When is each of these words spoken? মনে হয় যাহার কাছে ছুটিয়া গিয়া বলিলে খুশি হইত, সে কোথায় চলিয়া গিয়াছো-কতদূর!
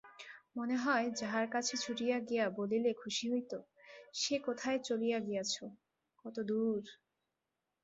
মনে 0.55 0.75
হয় 0.77 1.07
যাহার 1.19 1.45
কাছে 1.49 1.73
ছুটিয়া 1.77 2.17
গিয়া 2.21 2.45
বলিলে 2.57 2.91
খুশি 2.93 3.25
হইত, 3.31 3.51
সে 4.13 4.35
কোথায় 4.47 4.79
চলিয়া 4.87 5.17
গিয়াছো-কতদূর! 5.19 6.83